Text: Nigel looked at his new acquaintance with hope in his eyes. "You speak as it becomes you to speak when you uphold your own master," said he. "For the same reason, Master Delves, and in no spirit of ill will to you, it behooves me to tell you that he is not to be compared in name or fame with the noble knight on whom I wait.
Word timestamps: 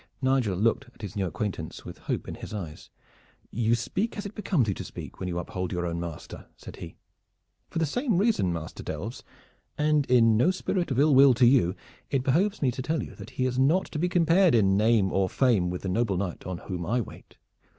Nigel 0.19 0.57
looked 0.57 0.87
at 0.95 1.03
his 1.03 1.15
new 1.15 1.27
acquaintance 1.27 1.85
with 1.85 1.99
hope 1.99 2.27
in 2.27 2.33
his 2.33 2.55
eyes. 2.55 2.89
"You 3.51 3.75
speak 3.75 4.17
as 4.17 4.25
it 4.25 4.33
becomes 4.33 4.67
you 4.67 4.73
to 4.73 4.83
speak 4.83 5.19
when 5.19 5.29
you 5.29 5.37
uphold 5.37 5.71
your 5.71 5.85
own 5.85 5.99
master," 5.99 6.47
said 6.57 6.77
he. 6.77 6.95
"For 7.69 7.77
the 7.77 7.85
same 7.85 8.17
reason, 8.17 8.51
Master 8.51 8.81
Delves, 8.81 9.23
and 9.77 10.07
in 10.09 10.35
no 10.37 10.49
spirit 10.49 10.89
of 10.89 10.97
ill 10.97 11.13
will 11.13 11.35
to 11.35 11.45
you, 11.45 11.75
it 12.09 12.23
behooves 12.23 12.63
me 12.63 12.71
to 12.71 12.81
tell 12.81 13.03
you 13.03 13.13
that 13.17 13.29
he 13.37 13.45
is 13.45 13.59
not 13.59 13.85
to 13.91 13.99
be 13.99 14.09
compared 14.09 14.55
in 14.55 14.75
name 14.75 15.13
or 15.13 15.29
fame 15.29 15.69
with 15.69 15.83
the 15.83 15.87
noble 15.89 16.17
knight 16.17 16.47
on 16.47 16.57
whom 16.57 16.83
I 16.83 16.99
wait. 16.99 17.37